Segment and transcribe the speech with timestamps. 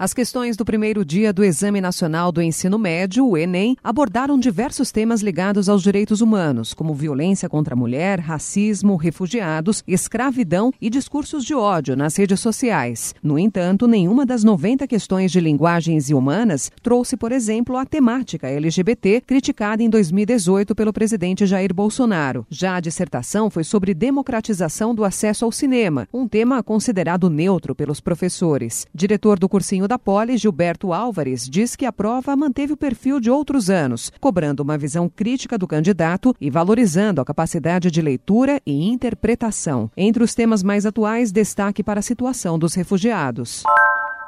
[0.00, 4.92] As questões do primeiro dia do Exame Nacional do Ensino Médio, o Enem, abordaram diversos
[4.92, 11.44] temas ligados aos direitos humanos, como violência contra a mulher, racismo, refugiados, escravidão e discursos
[11.44, 13.12] de ódio nas redes sociais.
[13.20, 18.46] No entanto, nenhuma das 90 questões de linguagens e humanas trouxe, por exemplo, a temática
[18.46, 22.46] LGBT, criticada em 2018 pelo presidente Jair Bolsonaro.
[22.48, 28.00] Já a dissertação foi sobre democratização do acesso ao cinema, um tema considerado neutro pelos
[28.00, 28.86] professores.
[28.94, 33.30] Diretor do cursinho da Poli, Gilberto Álvares, diz que a prova manteve o perfil de
[33.30, 38.88] outros anos, cobrando uma visão crítica do candidato e valorizando a capacidade de leitura e
[38.88, 39.90] interpretação.
[39.96, 43.64] Entre os temas mais atuais, destaque para a situação dos refugiados.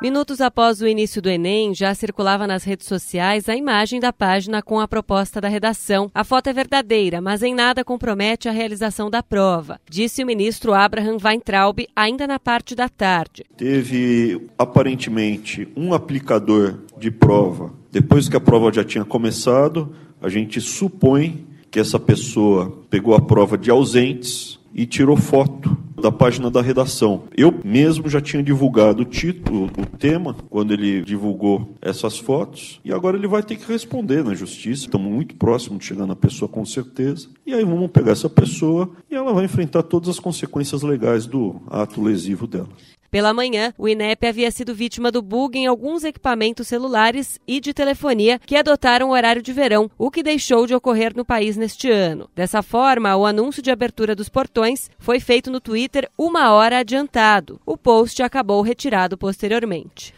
[0.02, 4.62] Minutos após o início do Enem, já circulava nas redes sociais a imagem da página
[4.62, 6.10] com a proposta da redação.
[6.14, 10.72] A foto é verdadeira, mas em nada compromete a realização da prova, disse o ministro
[10.72, 13.44] Abraham Weintraub ainda na parte da tarde.
[13.58, 17.70] Teve aparentemente um aplicador de prova.
[17.92, 23.20] Depois que a prova já tinha começado, a gente supõe que essa pessoa pegou a
[23.20, 27.24] prova de ausentes e tirou foto da página da redação.
[27.36, 32.92] Eu mesmo já tinha divulgado o título, o tema, quando ele divulgou essas fotos, e
[32.92, 34.84] agora ele vai ter que responder na justiça.
[34.84, 37.28] Estamos muito próximos de chegar na pessoa com certeza.
[37.46, 41.60] E aí vamos pegar essa pessoa e ela vai enfrentar todas as consequências legais do
[41.68, 42.68] ato lesivo dela.
[43.10, 47.74] Pela manhã, o INEP havia sido vítima do bug em alguns equipamentos celulares e de
[47.74, 51.90] telefonia que adotaram o horário de verão, o que deixou de ocorrer no país neste
[51.90, 52.30] ano.
[52.36, 57.60] Dessa forma, o anúncio de abertura dos portões foi feito no Twitter uma hora adiantado.
[57.66, 60.14] O post acabou retirado posteriormente.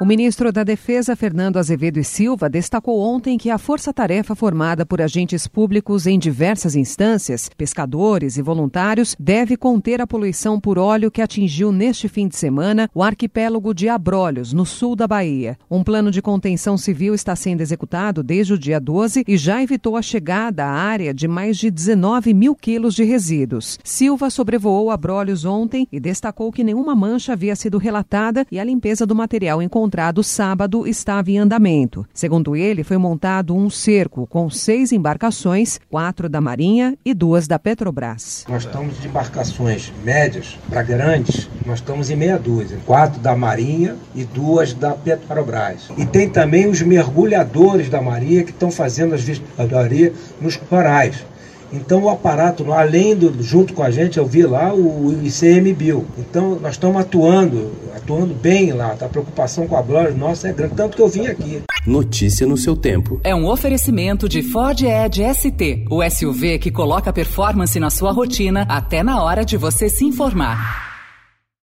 [0.00, 5.02] O ministro da Defesa, Fernando Azevedo e Silva, destacou ontem que a força-tarefa formada por
[5.02, 11.20] agentes públicos em diversas instâncias, pescadores e voluntários, deve conter a poluição por óleo que
[11.20, 15.58] atingiu neste fim de semana o arquipélago de Abrolhos, no sul da Bahia.
[15.68, 19.96] Um plano de contenção civil está sendo executado desde o dia 12 e já evitou
[19.96, 23.80] a chegada à área de mais de 19 mil quilos de resíduos.
[23.82, 29.04] Silva sobrevoou Abrolhos ontem e destacou que nenhuma mancha havia sido relatada e a limpeza
[29.04, 32.06] do material encontrado encontrado sábado estava em andamento.
[32.12, 37.58] Segundo ele, foi montado um cerco com seis embarcações, quatro da Marinha e duas da
[37.58, 38.44] Petrobras.
[38.46, 42.78] Nós estamos de embarcações médias para grandes, nós estamos em meia dúzia.
[42.84, 45.88] Quatro da Marinha e duas da Petrobras.
[45.96, 51.24] E tem também os mergulhadores da Marinha que estão fazendo as vistorias nos corais.
[51.72, 56.06] Então o aparato, além do, junto com a gente, eu vi lá o ICMBio.
[56.18, 58.96] Então nós estamos atuando, atuando bem lá.
[59.00, 61.62] A preocupação com a Blora nossa é grande, tanto que eu vim aqui.
[61.86, 63.20] Notícia no seu tempo.
[63.22, 68.66] É um oferecimento de Ford Edge ST, o SUV que coloca performance na sua rotina
[68.68, 70.87] até na hora de você se informar.